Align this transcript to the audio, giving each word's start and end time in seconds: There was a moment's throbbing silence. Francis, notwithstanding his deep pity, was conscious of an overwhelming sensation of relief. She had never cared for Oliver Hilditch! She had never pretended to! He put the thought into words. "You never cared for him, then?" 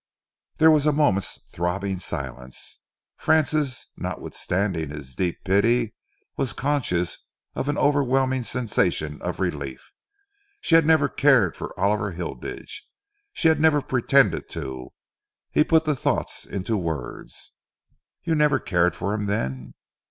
There 0.57 0.71
was 0.71 0.87
a 0.87 0.91
moment's 0.91 1.37
throbbing 1.51 1.99
silence. 1.99 2.79
Francis, 3.17 3.85
notwithstanding 3.95 4.89
his 4.89 5.13
deep 5.13 5.43
pity, 5.43 5.93
was 6.37 6.53
conscious 6.53 7.19
of 7.53 7.69
an 7.69 7.77
overwhelming 7.77 8.41
sensation 8.41 9.21
of 9.21 9.39
relief. 9.39 9.91
She 10.59 10.73
had 10.73 10.87
never 10.87 11.07
cared 11.07 11.55
for 11.55 11.79
Oliver 11.79 12.13
Hilditch! 12.13 12.83
She 13.31 13.47
had 13.47 13.59
never 13.59 13.79
pretended 13.79 14.49
to! 14.49 14.91
He 15.51 15.63
put 15.63 15.85
the 15.85 15.95
thought 15.95 16.47
into 16.49 16.77
words. 16.77 17.51
"You 18.23 18.33
never 18.33 18.59
cared 18.59 18.95
for 18.95 19.13
him, 19.13 19.27
then?" 19.27 19.75